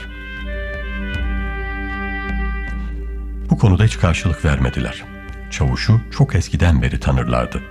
Bu 3.50 3.58
konuda 3.58 3.84
hiç 3.84 4.00
karşılık 4.00 4.46
vermediler. 4.46 5.04
Çavuşu 5.52 6.02
çok 6.12 6.36
eskiden 6.36 6.82
beri 6.82 7.00
tanırlardı. 7.00 7.62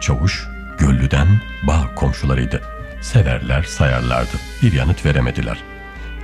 Çavuş, 0.00 0.48
Güllü'den 0.78 1.28
bağ 1.62 1.94
komşularıydı. 1.94 2.62
Severler, 3.02 3.62
sayarlardı. 3.62 4.36
Bir 4.62 4.72
yanıt 4.72 5.06
veremediler. 5.06 5.73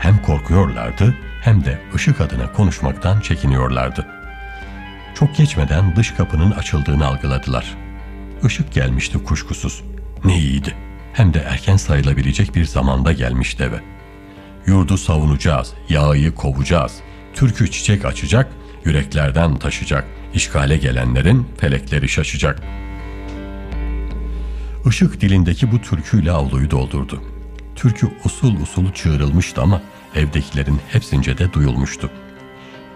Hem 0.00 0.22
korkuyorlardı 0.22 1.14
hem 1.42 1.64
de 1.64 1.80
ışık 1.94 2.20
adına 2.20 2.52
konuşmaktan 2.52 3.20
çekiniyorlardı. 3.20 4.06
Çok 5.14 5.36
geçmeden 5.36 5.96
dış 5.96 6.10
kapının 6.10 6.50
açıldığını 6.50 7.06
algıladılar. 7.06 7.76
Işık 8.46 8.72
gelmişti 8.72 9.24
kuşkusuz. 9.24 9.82
Ne 10.24 10.38
iyiydi. 10.38 10.74
Hem 11.12 11.34
de 11.34 11.38
erken 11.38 11.76
sayılabilecek 11.76 12.54
bir 12.54 12.64
zamanda 12.64 13.12
gelmişti 13.12 13.62
eve. 13.62 13.80
Yurdu 14.66 14.98
savunacağız, 14.98 15.72
yağı 15.88 16.34
kovacağız. 16.34 16.92
Türkü 17.34 17.70
çiçek 17.70 18.04
açacak, 18.04 18.52
yüreklerden 18.84 19.56
taşacak. 19.56 20.04
İşgale 20.34 20.76
gelenlerin 20.76 21.46
felekleri 21.58 22.08
şaşacak. 22.08 22.62
Işık 24.86 25.20
dilindeki 25.20 25.72
bu 25.72 25.80
türküyle 25.80 26.32
avluyu 26.32 26.70
doldurdu. 26.70 27.22
Türkü 27.80 28.08
usul 28.24 28.60
usul 28.60 28.92
çığırılmıştı 28.92 29.62
ama 29.62 29.82
evdekilerin 30.14 30.80
hepsince 30.88 31.38
de 31.38 31.52
duyulmuştu. 31.52 32.10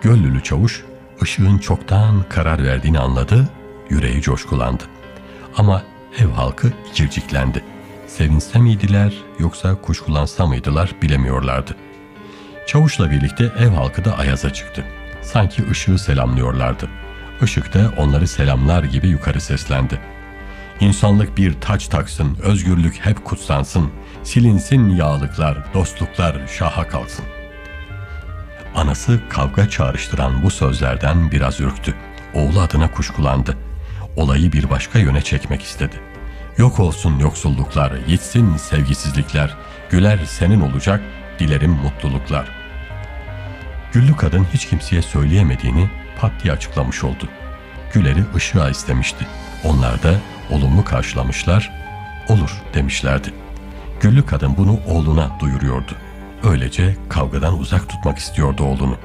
Göllülü 0.02 0.42
çavuş 0.42 0.84
ışığın 1.22 1.58
çoktan 1.58 2.24
karar 2.28 2.64
verdiğini 2.64 2.98
anladı, 2.98 3.48
yüreği 3.90 4.22
coşkulandı. 4.22 4.82
Ama 5.56 5.82
ev 6.18 6.28
halkı 6.28 6.72
ikirciklendi. 6.90 7.64
Sevinse 8.06 8.58
miydiler 8.58 9.14
yoksa 9.38 9.74
kuşkulansa 9.74 10.46
mıydılar 10.46 10.90
bilemiyorlardı. 11.02 11.76
Çavuşla 12.66 13.10
birlikte 13.10 13.44
ev 13.58 13.68
halkı 13.68 14.04
da 14.04 14.18
ayaza 14.18 14.52
çıktı. 14.52 14.84
Sanki 15.22 15.70
ışığı 15.70 15.98
selamlıyorlardı. 15.98 16.88
Işık 17.42 17.74
da 17.74 17.92
onları 17.96 18.28
selamlar 18.28 18.84
gibi 18.84 19.08
yukarı 19.08 19.40
seslendi. 19.40 20.00
İnsanlık 20.80 21.36
bir 21.36 21.60
taç 21.60 21.88
taksın, 21.88 22.36
özgürlük 22.42 23.06
hep 23.06 23.24
kutsansın, 23.24 23.90
silinsin 24.24 24.88
yağlıklar, 24.88 25.74
dostluklar 25.74 26.36
şaha 26.58 26.88
kalsın. 26.88 27.24
Anası 28.74 29.20
kavga 29.28 29.68
çağrıştıran 29.68 30.42
bu 30.42 30.50
sözlerden 30.50 31.30
biraz 31.30 31.60
ürktü. 31.60 31.94
Oğlu 32.34 32.60
adına 32.60 32.90
kuşkulandı. 32.90 33.56
Olayı 34.16 34.52
bir 34.52 34.70
başka 34.70 34.98
yöne 34.98 35.22
çekmek 35.22 35.62
istedi. 35.62 36.00
Yok 36.58 36.80
olsun 36.80 37.18
yoksulluklar, 37.18 37.92
yitsin 38.08 38.56
sevgisizlikler, 38.56 39.56
güler 39.90 40.18
senin 40.26 40.60
olacak, 40.60 41.00
dilerim 41.38 41.70
mutluluklar. 41.70 42.48
Güllü 43.92 44.16
kadın 44.16 44.46
hiç 44.54 44.68
kimseye 44.68 45.02
söyleyemediğini 45.02 45.90
pat 46.20 46.32
diye 46.42 46.52
açıklamış 46.52 47.04
oldu. 47.04 47.28
Güler'i 47.92 48.24
ışığa 48.36 48.70
istemişti. 48.70 49.26
Onlar 49.64 50.02
da 50.02 50.14
olumlu 50.50 50.84
karşılamışlar, 50.84 51.72
olur 52.28 52.50
demişlerdi. 52.74 53.43
Güllü 54.04 54.26
kadın 54.26 54.56
bunu 54.56 54.80
oğluna 54.86 55.30
duyuruyordu. 55.40 55.92
Öylece 56.42 56.96
kavgadan 57.08 57.58
uzak 57.58 57.88
tutmak 57.88 58.18
istiyordu 58.18 58.62
oğlunu. 58.62 58.96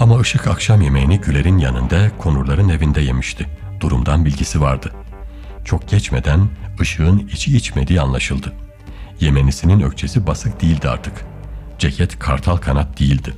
Ama 0.00 0.20
Işık 0.20 0.46
akşam 0.46 0.80
yemeğini 0.80 1.20
Güler'in 1.20 1.58
yanında 1.58 2.10
konurların 2.18 2.68
evinde 2.68 3.00
yemişti. 3.00 3.46
Durumdan 3.80 4.24
bilgisi 4.24 4.60
vardı. 4.60 4.92
Çok 5.64 5.88
geçmeden 5.88 6.48
Işık'ın 6.80 7.18
içi 7.18 7.56
içmediği 7.56 8.00
anlaşıldı. 8.00 8.52
Yemenisinin 9.20 9.80
ökçesi 9.80 10.26
basık 10.26 10.62
değildi 10.62 10.88
artık. 10.88 11.24
Ceket 11.78 12.18
kartal 12.18 12.56
kanat 12.56 13.00
değildi. 13.00 13.34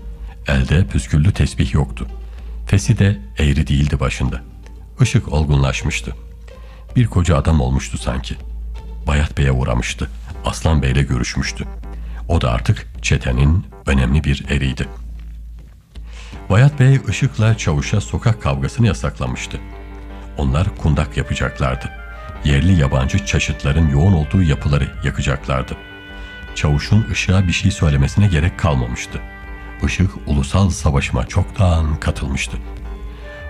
Elde 0.49 0.87
püsküllü 0.87 1.33
tesbih 1.33 1.75
yoktu. 1.75 2.07
Fesi 2.66 2.99
de 2.99 3.18
eğri 3.38 3.66
değildi 3.66 4.00
başında. 4.00 4.42
Işık 5.00 5.33
olgunlaşmıştı. 5.33 6.14
Bir 6.97 7.07
koca 7.07 7.37
adam 7.37 7.61
olmuştu 7.61 7.99
sanki. 7.99 8.37
Bayat 9.07 9.38
Bey'e 9.38 9.52
uğramıştı. 9.52 10.11
Aslan 10.45 10.83
Bey'le 10.83 11.02
görüşmüştü. 11.02 11.64
O 12.28 12.40
da 12.40 12.50
artık 12.52 12.87
çetenin 13.02 13.66
önemli 13.87 14.25
bir 14.25 14.45
eriydi. 14.50 14.88
Bayat 16.50 16.80
Bey 16.80 17.00
ışıkla 17.09 17.57
çavuşa 17.57 18.00
sokak 18.00 18.42
kavgasını 18.42 18.87
yasaklamıştı. 18.87 19.61
Onlar 20.38 20.76
kundak 20.76 21.16
yapacaklardı. 21.16 21.90
Yerli 22.45 22.80
yabancı 22.80 23.26
çeşitlerin 23.26 23.88
yoğun 23.88 24.12
olduğu 24.12 24.42
yapıları 24.42 24.88
yakacaklardı. 25.04 25.76
Çavuşun 26.54 27.07
ışığa 27.11 27.47
bir 27.47 27.52
şey 27.52 27.71
söylemesine 27.71 28.26
gerek 28.26 28.59
kalmamıştı. 28.59 29.21
Işık 29.83 30.11
ulusal 30.26 30.71
savaşıma 30.71 31.26
çoktan 31.26 32.00
katılmıştı. 32.00 32.57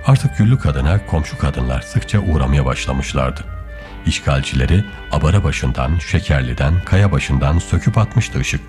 Artık 0.06 0.38
güllü 0.38 0.58
kadına 0.58 1.06
komşu 1.06 1.38
kadınlar 1.38 1.80
sıkça 1.80 2.18
uğramaya 2.18 2.64
başlamışlardı. 2.64 3.57
İşgalcileri 4.06 4.84
Abara 5.12 5.44
başından, 5.44 5.98
Şekerli'den, 5.98 6.80
Kaya 6.84 7.12
başından 7.12 7.58
söküp 7.58 7.98
atmıştı 7.98 8.38
ışık. 8.38 8.60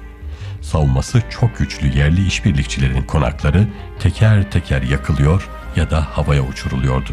Savunması 0.61 1.21
çok 1.29 1.57
güçlü 1.57 1.97
yerli 1.97 2.27
işbirlikçilerin 2.27 3.03
konakları 3.03 3.67
teker 3.99 4.51
teker 4.51 4.81
yakılıyor 4.81 5.49
ya 5.75 5.91
da 5.91 6.17
havaya 6.17 6.41
uçuruluyordu. 6.41 7.09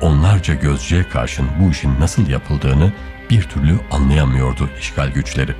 Onlarca 0.00 0.54
gözcüye 0.54 1.08
karşın 1.08 1.48
bu 1.60 1.70
işin 1.70 2.00
nasıl 2.00 2.28
yapıldığını 2.28 2.92
bir 3.30 3.42
türlü 3.42 3.78
anlayamıyordu 3.90 4.70
işgal 4.80 5.08
güçleri. 5.08 5.54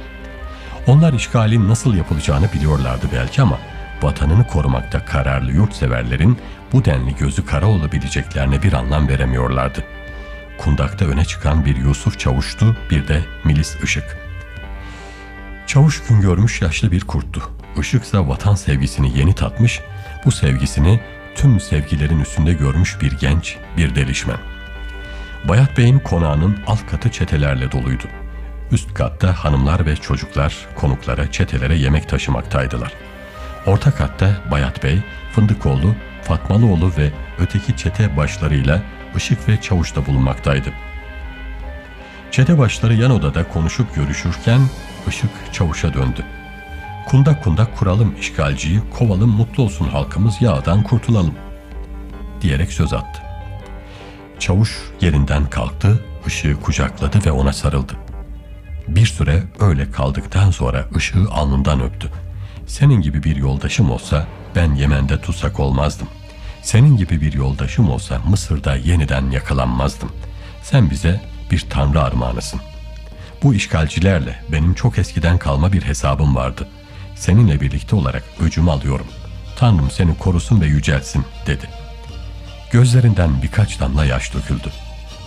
Onlar 0.86 1.12
işgalin 1.12 1.68
nasıl 1.68 1.94
yapılacağını 1.94 2.52
biliyorlardı 2.52 3.06
belki 3.12 3.42
ama 3.42 3.58
vatanını 4.02 4.46
korumakta 4.46 5.04
kararlı 5.04 5.52
yurtseverlerin 5.52 6.38
bu 6.72 6.84
denli 6.84 7.16
gözü 7.16 7.46
kara 7.46 7.66
olabileceklerine 7.66 8.62
bir 8.62 8.72
anlam 8.72 9.08
veremiyorlardı. 9.08 9.84
Kundakta 10.58 11.04
öne 11.04 11.24
çıkan 11.24 11.64
bir 11.64 11.76
Yusuf 11.76 12.18
Çavuş'tu, 12.18 12.76
bir 12.90 13.08
de 13.08 13.22
Milis 13.44 13.76
Işık. 13.84 14.16
Çavuş 15.66 16.02
gün 16.08 16.20
görmüş 16.20 16.62
yaşlı 16.62 16.92
bir 16.92 17.00
kurttu. 17.00 17.42
Işıksa 17.80 18.28
vatan 18.28 18.54
sevgisini 18.54 19.18
yeni 19.18 19.34
tatmış, 19.34 19.80
bu 20.24 20.32
sevgisini 20.32 21.00
tüm 21.34 21.60
sevgilerin 21.60 22.20
üstünde 22.20 22.52
görmüş 22.52 23.00
bir 23.00 23.12
genç, 23.12 23.56
bir 23.76 23.94
delişmen. 23.94 24.38
Bayat 25.48 25.78
Bey'in 25.78 25.98
konağının 25.98 26.58
alt 26.66 26.86
katı 26.90 27.10
çetelerle 27.10 27.72
doluydu. 27.72 28.04
Üst 28.72 28.94
katta 28.94 29.44
hanımlar 29.44 29.86
ve 29.86 29.96
çocuklar 29.96 30.66
konuklara, 30.74 31.32
çetelere 31.32 31.76
yemek 31.76 32.08
taşımaktaydılar. 32.08 32.92
Orta 33.66 33.90
katta 33.90 34.42
Bayat 34.50 34.84
Bey, 34.84 34.98
Fındıkoğlu, 35.32 35.94
Fatmalıoğlu 36.22 36.92
ve 36.98 37.10
öteki 37.38 37.76
çete 37.76 38.16
başlarıyla 38.16 38.82
Işık 39.16 39.48
ve 39.48 39.60
Çavuş 39.60 39.96
da 39.96 40.06
bulunmaktaydı. 40.06 40.72
Çete 42.30 42.58
başları 42.58 42.94
yan 42.94 43.10
odada 43.10 43.48
konuşup 43.48 43.94
görüşürken 43.94 44.60
Işık 45.08 45.30
Çavuş'a 45.52 45.94
döndü. 45.94 46.24
Kundak 47.06 47.44
kundak 47.44 47.78
kuralım 47.78 48.14
işgalciyi, 48.20 48.80
kovalım 48.98 49.30
mutlu 49.30 49.62
olsun 49.62 49.88
halkımız 49.88 50.42
yağdan 50.42 50.82
kurtulalım 50.82 51.34
diyerek 52.40 52.72
söz 52.72 52.92
attı. 52.92 53.22
Çavuş 54.38 54.78
yerinden 55.00 55.50
kalktı, 55.50 56.04
ışığı 56.26 56.60
kucakladı 56.60 57.18
ve 57.26 57.32
ona 57.32 57.52
sarıldı. 57.52 57.92
Bir 58.88 59.06
süre 59.06 59.42
öyle 59.60 59.90
kaldıktan 59.90 60.50
sonra 60.50 60.84
ışığı 60.96 61.26
alnından 61.30 61.82
öptü. 61.82 62.10
Senin 62.66 63.00
gibi 63.00 63.22
bir 63.22 63.36
yoldaşım 63.36 63.90
olsa 63.90 64.26
ben 64.56 64.74
Yemen'de 64.74 65.20
tutsak 65.20 65.60
olmazdım. 65.60 66.08
Senin 66.66 66.96
gibi 66.96 67.20
bir 67.20 67.32
yoldaşım 67.32 67.90
olsa 67.90 68.18
Mısır'da 68.28 68.76
yeniden 68.76 69.30
yakalanmazdım. 69.30 70.12
Sen 70.62 70.90
bize 70.90 71.20
bir 71.50 71.66
tanrı 71.70 72.02
armağanısın. 72.02 72.60
Bu 73.42 73.54
işgalcilerle 73.54 74.42
benim 74.52 74.74
çok 74.74 74.98
eskiden 74.98 75.38
kalma 75.38 75.72
bir 75.72 75.82
hesabım 75.82 76.36
vardı. 76.36 76.68
Seninle 77.16 77.60
birlikte 77.60 77.96
olarak 77.96 78.24
öcümü 78.40 78.70
alıyorum. 78.70 79.06
Tanrım 79.56 79.90
seni 79.90 80.18
korusun 80.18 80.60
ve 80.60 80.66
yücelsin 80.66 81.24
dedi. 81.46 81.68
Gözlerinden 82.70 83.42
birkaç 83.42 83.80
damla 83.80 84.04
yaş 84.04 84.34
döküldü. 84.34 84.68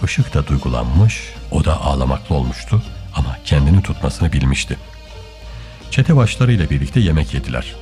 Işık 0.03 0.33
da 0.33 0.47
duygulanmış, 0.47 1.33
o 1.51 1.65
da 1.65 1.81
ağlamaklı 1.81 2.35
olmuştu 2.35 2.83
ama 3.15 3.37
kendini 3.45 3.83
tutmasını 3.83 4.33
bilmişti. 4.33 4.77
Çete 5.91 6.15
başlarıyla 6.15 6.69
birlikte 6.69 6.99
yemek 6.99 7.33
yediler. 7.33 7.75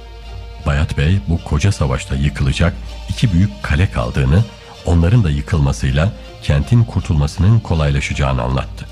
Bayat 0.66 0.98
Bey 0.98 1.20
bu 1.28 1.44
koca 1.44 1.72
savaşta 1.72 2.16
yıkılacak 2.16 2.74
iki 3.10 3.34
büyük 3.34 3.64
kale 3.64 3.92
kaldığını, 3.92 4.44
onların 4.86 5.24
da 5.24 5.30
yıkılmasıyla 5.30 6.14
kentin 6.44 6.84
kurtulmasının 6.84 7.60
kolaylaşacağını 7.60 8.42
anlattı. 8.42 8.86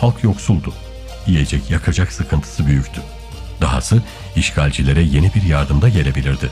Halk 0.00 0.24
yoksuldu. 0.24 0.72
Yiyecek, 1.26 1.70
yakacak 1.70 2.12
sıkıntısı 2.12 2.66
büyüktü. 2.66 3.00
Dahası 3.60 4.02
işgalcilere 4.36 5.02
yeni 5.02 5.34
bir 5.34 5.42
yardım 5.42 5.82
da 5.82 5.88
gelebilirdi. 5.88 6.50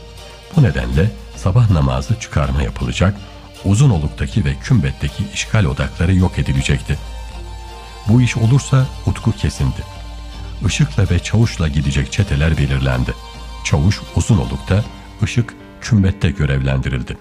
Bu 0.57 0.63
nedenle 0.63 1.11
sabah 1.37 1.71
namazı 1.71 2.21
çıkarma 2.21 2.63
yapılacak, 2.63 3.15
Uzunoluk'taki 3.65 4.45
ve 4.45 4.55
Kümbet'teki 4.63 5.25
işgal 5.35 5.65
odakları 5.65 6.15
yok 6.15 6.39
edilecekti. 6.39 6.99
Bu 8.09 8.23
iş 8.23 8.37
olursa 8.37 8.87
Utku 9.07 9.33
kesindi. 9.33 9.83
Işıkla 10.67 11.11
ve 11.11 11.19
Çavuş'la 11.19 11.69
gidecek 11.69 12.13
çeteler 12.13 12.59
belirlendi. 12.59 13.15
Çavuş 13.69 14.01
Uzunoluk'ta, 14.17 14.85
Işık 15.23 15.55
Kümbet'te 15.81 16.31
görevlendirildi. 16.31 17.17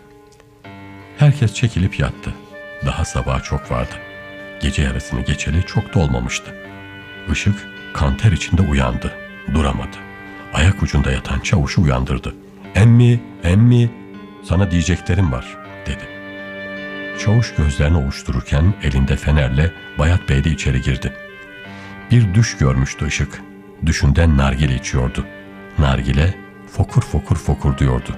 Herkes 1.17 1.53
çekilip 1.53 1.99
yattı. 1.99 2.33
Daha 2.85 3.05
sabah 3.05 3.43
çok 3.43 3.71
vardı. 3.71 3.91
Gece 4.61 4.81
yarısını 4.81 5.21
geçeli 5.21 5.65
çok 5.65 5.93
da 5.93 5.99
olmamıştı. 5.99 6.55
Işık 7.31 7.67
kanter 7.93 8.31
içinde 8.31 8.61
uyandı. 8.61 9.13
Duramadı. 9.53 9.97
Ayak 10.53 10.83
ucunda 10.83 11.11
yatan 11.11 11.39
çavuşu 11.39 11.81
uyandırdı. 11.81 12.35
Emmi, 12.75 13.21
emmi, 13.43 13.91
sana 14.43 14.71
diyeceklerim 14.71 15.31
var, 15.31 15.57
dedi. 15.85 16.07
Çavuş 17.19 17.53
gözlerini 17.55 17.97
ovuştururken 17.97 18.73
elinde 18.83 19.15
fenerle 19.15 19.71
Bayat 19.99 20.29
Bey 20.29 20.43
de 20.43 20.49
içeri 20.49 20.81
girdi. 20.81 21.13
Bir 22.11 22.33
düş 22.33 22.57
görmüştü 22.57 23.05
ışık. 23.05 23.41
Düşünden 23.85 24.37
nargile 24.37 24.75
içiyordu. 24.75 25.25
Nargile 25.79 26.33
fokur 26.71 27.01
fokur 27.01 27.35
fokur 27.35 27.77
diyordu. 27.77 28.15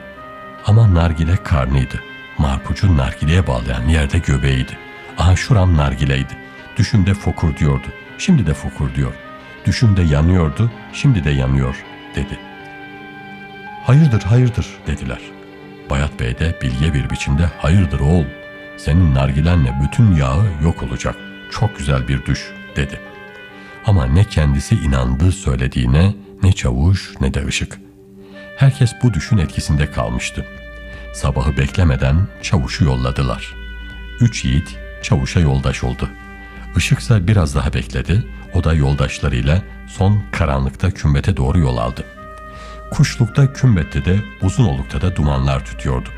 Ama 0.65 0.93
nargile 0.93 1.35
karnıydı. 1.35 2.03
Marpucu 2.37 2.97
nargileye 2.97 3.47
bağlayan 3.47 3.87
yerde 3.87 4.17
göbeğiydi. 4.17 4.77
Aha 5.17 5.35
şuram 5.35 5.77
nargileydi. 5.77 6.37
Düşümde 6.77 7.13
fokur 7.13 7.57
diyordu. 7.57 7.87
Şimdi 8.17 8.47
de 8.47 8.53
fokur 8.53 8.95
diyor. 8.95 9.13
Düşümde 9.65 10.01
yanıyordu, 10.01 10.71
şimdi 10.93 11.23
de 11.23 11.29
yanıyor, 11.29 11.75
dedi. 12.15 12.39
Hayırdır, 13.83 14.21
hayırdır, 14.21 14.67
dediler. 14.87 15.19
Bayat 15.89 16.19
Bey 16.19 16.39
de 16.39 16.55
bilge 16.61 16.93
bir 16.93 17.09
biçimde 17.09 17.45
hayırdır 17.57 17.99
oğul. 17.99 18.25
Senin 18.77 19.15
nargilenle 19.15 19.75
bütün 19.83 20.15
yağı 20.15 20.45
yok 20.63 20.83
olacak. 20.83 21.15
Çok 21.51 21.77
güzel 21.77 22.07
bir 22.07 22.25
düş, 22.25 22.51
dedi. 22.75 22.99
Ama 23.85 24.05
ne 24.05 24.23
kendisi 24.23 24.75
inandığı 24.75 25.31
söylediğine, 25.31 26.13
ne 26.43 26.53
çavuş 26.53 27.13
ne 27.21 27.33
de 27.33 27.45
ışık. 27.45 27.79
Herkes 28.57 28.93
bu 29.03 29.13
düşün 29.13 29.37
etkisinde 29.37 29.91
kalmıştı. 29.91 30.45
Sabahı 31.13 31.57
beklemeden 31.57 32.27
çavuşu 32.41 32.85
yolladılar. 32.85 33.55
Üç 34.19 34.45
yiğit 34.45 34.77
çavuşa 35.01 35.39
yoldaş 35.39 35.83
oldu. 35.83 36.09
Işıksa 36.77 37.27
biraz 37.27 37.55
daha 37.55 37.73
bekledi. 37.73 38.23
O 38.53 38.63
da 38.63 38.73
yoldaşlarıyla 38.73 39.61
son 39.87 40.23
karanlıkta 40.31 40.91
kümbete 40.91 41.37
doğru 41.37 41.59
yol 41.59 41.77
aldı. 41.77 42.03
Kuşlukta 42.91 43.53
kümbette 43.53 44.05
de 44.05 44.19
uzun 44.41 44.65
olukta 44.65 45.01
da 45.01 45.15
dumanlar 45.15 45.65
tütüyordu. 45.65 46.09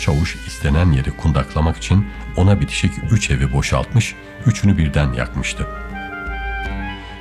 Çavuş 0.00 0.36
istenen 0.46 0.92
yeri 0.92 1.10
kundaklamak 1.10 1.76
için 1.76 2.06
ona 2.36 2.60
bitişik 2.60 2.92
üç 3.10 3.30
evi 3.30 3.52
boşaltmış, 3.52 4.14
üçünü 4.46 4.78
birden 4.78 5.12
yakmıştı. 5.12 5.66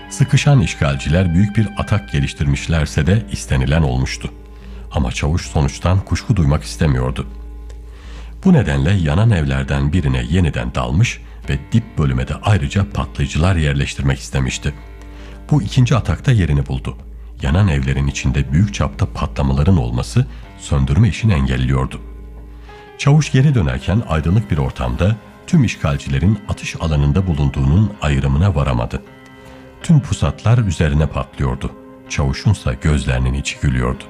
Sıkışan 0.09 0.61
işgalciler 0.61 1.33
büyük 1.33 1.57
bir 1.57 1.67
atak 1.77 2.11
geliştirmişlerse 2.11 3.07
de 3.07 3.25
istenilen 3.31 3.81
olmuştu. 3.81 4.31
Ama 4.91 5.11
çavuş 5.11 5.41
sonuçtan 5.41 5.99
kuşku 5.99 6.35
duymak 6.35 6.63
istemiyordu. 6.63 7.27
Bu 8.45 8.53
nedenle 8.53 8.91
yanan 8.91 9.31
evlerden 9.31 9.93
birine 9.93 10.23
yeniden 10.29 10.75
dalmış 10.75 11.21
ve 11.49 11.59
dip 11.71 11.97
bölüme 11.97 12.27
de 12.27 12.35
ayrıca 12.35 12.89
patlayıcılar 12.93 13.55
yerleştirmek 13.55 14.19
istemişti. 14.19 14.73
Bu 15.51 15.61
ikinci 15.61 15.95
atakta 15.95 16.31
yerini 16.31 16.67
buldu. 16.67 16.97
Yanan 17.41 17.67
evlerin 17.67 18.07
içinde 18.07 18.51
büyük 18.51 18.73
çapta 18.73 19.05
patlamaların 19.13 19.77
olması 19.77 20.27
söndürme 20.59 21.09
işini 21.09 21.33
engelliyordu. 21.33 22.01
Çavuş 22.97 23.31
geri 23.31 23.55
dönerken 23.55 24.03
aydınlık 24.07 24.51
bir 24.51 24.57
ortamda 24.57 25.15
tüm 25.47 25.63
işgalcilerin 25.63 26.39
atış 26.49 26.75
alanında 26.79 27.27
bulunduğunun 27.27 27.93
ayrımına 28.01 28.55
varamadı. 28.55 29.01
Tüm 29.83 29.99
pusatlar 29.99 30.57
üzerine 30.57 31.07
patlıyordu. 31.07 31.71
Çavuşunsa 32.09 32.73
gözlerinin 32.73 33.33
içi 33.33 33.59
gülüyordu. 33.59 34.03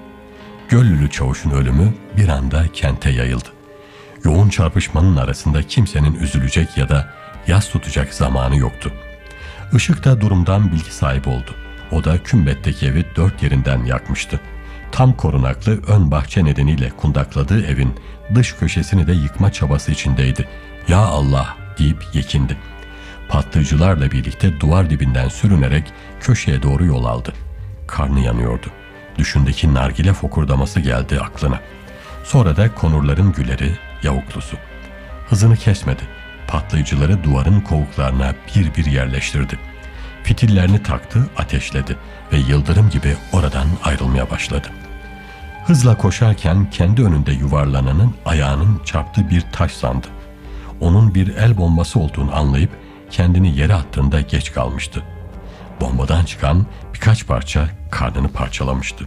Göllülü 0.69 1.09
çavuşun 1.09 1.51
ölümü 1.51 1.93
bir 2.17 2.27
anda 2.27 2.67
kente 2.73 3.09
yayıldı. 3.09 3.49
Yoğun 4.23 4.49
çarpışmanın 4.49 5.15
arasında 5.15 5.63
kimsenin 5.63 6.15
üzülecek 6.15 6.77
ya 6.77 6.89
da 6.89 7.13
yas 7.47 7.69
tutacak 7.69 8.13
zamanı 8.13 8.57
yoktu. 8.57 8.91
Işık 9.73 10.05
da 10.05 10.21
durumdan 10.21 10.71
bilgi 10.71 10.93
sahibi 10.93 11.29
oldu. 11.29 11.55
O 11.91 12.03
da 12.03 12.23
kümbetteki 12.23 12.85
evi 12.85 13.05
dört 13.15 13.43
yerinden 13.43 13.85
yakmıştı. 13.85 14.39
Tam 14.91 15.13
korunaklı 15.13 15.81
ön 15.87 16.11
bahçe 16.11 16.45
nedeniyle 16.45 16.89
kundakladığı 16.89 17.65
evin 17.65 17.95
dış 18.35 18.53
köşesini 18.53 19.07
de 19.07 19.13
yıkma 19.13 19.51
çabası 19.51 19.91
içindeydi. 19.91 20.47
Ya 20.87 20.97
Allah 20.97 21.57
deyip 21.79 22.03
yekindi. 22.13 22.57
Patlayıcılarla 23.29 24.11
birlikte 24.11 24.59
duvar 24.59 24.89
dibinden 24.89 25.29
sürünerek 25.29 25.93
köşeye 26.19 26.63
doğru 26.63 26.85
yol 26.85 27.05
aldı. 27.05 27.33
Karnı 27.87 28.19
yanıyordu. 28.19 28.67
Düşündeki 29.17 29.73
nargile 29.73 30.13
fokurdaması 30.13 30.79
geldi 30.79 31.19
aklına. 31.19 31.59
Sonra 32.23 32.57
da 32.57 32.75
konurların 32.75 33.31
güleri, 33.31 33.71
yavuklusu. 34.03 34.57
Hızını 35.29 35.57
kesmedi. 35.57 36.01
patlayıcıları 36.47 37.23
duvarın 37.23 37.61
kovuklarına 37.61 38.35
bir 38.55 38.75
bir 38.75 38.85
yerleştirdi. 38.85 39.59
Fitillerini 40.23 40.83
taktı, 40.83 41.29
ateşledi 41.37 41.97
ve 42.33 42.37
yıldırım 42.37 42.89
gibi 42.89 43.15
oradan 43.33 43.67
ayrılmaya 43.83 44.29
başladı. 44.29 44.67
Hızla 45.65 45.97
koşarken 45.97 46.69
kendi 46.69 47.03
önünde 47.03 47.31
yuvarlananın 47.31 48.13
ayağının 48.25 48.81
çarptığı 48.85 49.29
bir 49.29 49.41
taş 49.41 49.71
sandı. 49.71 50.07
Onun 50.79 51.15
bir 51.15 51.35
el 51.35 51.57
bombası 51.57 51.99
olduğunu 51.99 52.35
anlayıp 52.35 52.69
kendini 53.11 53.57
yere 53.57 53.73
attığında 53.73 54.21
geç 54.21 54.51
kalmıştı. 54.51 55.03
Bombadan 55.81 56.25
çıkan 56.25 56.65
birkaç 56.93 57.27
parça 57.27 57.69
karnını 57.91 58.31
parçalamıştı. 58.31 59.05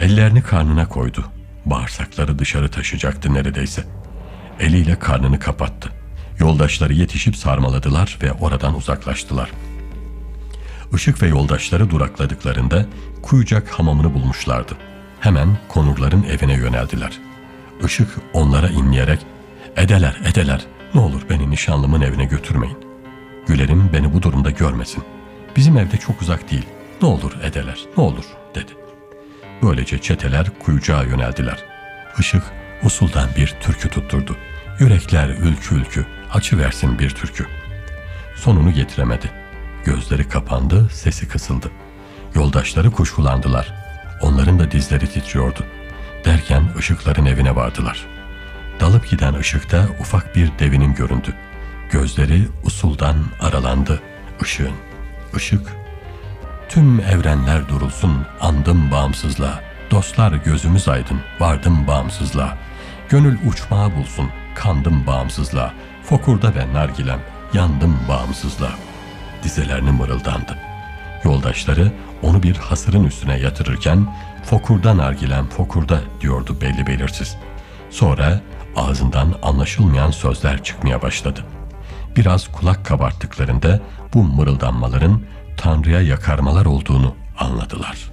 Ellerini 0.00 0.42
karnına 0.42 0.88
koydu. 0.88 1.24
Bağırsakları 1.66 2.38
dışarı 2.38 2.70
taşıyacaktı 2.70 3.34
neredeyse. 3.34 3.84
Eliyle 4.60 4.98
karnını 4.98 5.38
kapattı. 5.38 5.88
Yoldaşları 6.38 6.92
yetişip 6.92 7.36
sarmaladılar 7.36 8.18
ve 8.22 8.32
oradan 8.32 8.76
uzaklaştılar. 8.76 9.50
Işık 10.94 11.22
ve 11.22 11.28
yoldaşları 11.28 11.90
durakladıklarında 11.90 12.86
Kuyucak 13.22 13.68
hamamını 13.68 14.14
bulmuşlardı. 14.14 14.74
Hemen 15.20 15.58
konurların 15.68 16.22
evine 16.22 16.54
yöneldiler. 16.54 17.18
Işık 17.84 18.08
onlara 18.32 18.68
inleyerek 18.68 19.20
''Edeler, 19.76 20.20
edeler, 20.24 20.66
ne 20.94 21.00
olur 21.00 21.22
beni 21.30 21.50
nişanlımın 21.50 22.00
evine 22.00 22.24
götürmeyin. 22.24 22.78
Gülerim 23.46 23.90
beni 23.92 24.14
bu 24.14 24.22
durumda 24.22 24.50
görmesin. 24.50 25.04
Bizim 25.56 25.78
evde 25.78 25.96
çok 25.96 26.22
uzak 26.22 26.50
değil. 26.50 26.66
Ne 27.02 27.08
olur 27.08 27.32
edeler, 27.42 27.78
ne 27.96 28.02
olur.'' 28.02 28.36
dedi. 28.54 28.72
Böylece 29.62 29.98
çeteler 29.98 30.46
kuyucağa 30.58 31.02
yöneldiler. 31.02 31.64
Işık 32.18 32.42
usuldan 32.82 33.28
bir 33.36 33.56
türkü 33.60 33.88
tutturdu. 33.88 34.36
Yürekler 34.78 35.28
ülkü 35.28 35.74
ülkü, 35.74 36.06
açı 36.32 36.58
versin 36.58 36.98
bir 36.98 37.10
türkü. 37.10 37.46
Sonunu 38.36 38.72
getiremedi. 38.72 39.30
Gözleri 39.84 40.28
kapandı, 40.28 40.88
sesi 40.92 41.28
kısıldı. 41.28 41.70
Yoldaşları 42.34 42.90
kuşkulandılar. 42.90 43.74
Onların 44.22 44.58
da 44.58 44.70
dizleri 44.70 45.08
titriyordu. 45.08 45.64
Derken 46.24 46.64
ışıkların 46.78 47.26
evine 47.26 47.56
vardılar. 47.56 48.06
Dalıp 48.80 49.10
giden 49.10 49.34
ışıkta 49.34 49.88
ufak 50.00 50.36
bir 50.36 50.50
devinim 50.58 50.94
göründü. 50.94 51.34
Gözleri 51.90 52.48
usuldan 52.64 53.16
aralandı 53.40 54.02
ışığın. 54.42 54.74
Işık, 55.36 55.76
tüm 56.68 57.00
evrenler 57.00 57.68
durulsun, 57.68 58.26
andım 58.40 58.90
bağımsızlığa. 58.90 59.60
Dostlar 59.90 60.32
gözümüz 60.32 60.88
aydın, 60.88 61.20
vardım 61.40 61.86
bağımsızlığa. 61.86 62.58
Gönül 63.08 63.38
uçmağı 63.48 63.96
bulsun, 63.96 64.30
kandım 64.54 65.06
bağımsızlığa. 65.06 65.74
Fokurda 66.04 66.54
ve 66.54 66.72
nargilem, 66.72 67.20
yandım 67.54 67.98
bağımsızlığa. 68.08 68.72
Dizelerini 69.42 69.90
mırıldandı. 69.90 70.58
Yoldaşları 71.24 71.92
onu 72.22 72.42
bir 72.42 72.56
hasırın 72.56 73.04
üstüne 73.04 73.38
yatırırken 73.38 74.14
fokurda 74.44 74.96
nargilem 74.96 75.46
fokurda 75.48 76.00
diyordu 76.20 76.56
belli 76.60 76.86
belirsiz. 76.86 77.36
Sonra 77.90 78.40
ağzından 78.76 79.34
anlaşılmayan 79.42 80.10
sözler 80.10 80.62
çıkmaya 80.64 81.02
başladı. 81.02 81.44
Biraz 82.16 82.52
kulak 82.52 82.86
kabarttıklarında 82.86 83.80
bu 84.14 84.22
mırıldanmaların 84.24 85.22
Tanrı'ya 85.56 86.00
yakarmalar 86.00 86.66
olduğunu 86.66 87.14
anladılar.'' 87.38 88.09